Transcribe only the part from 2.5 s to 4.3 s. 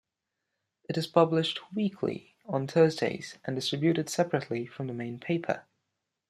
Thursdays, and distributed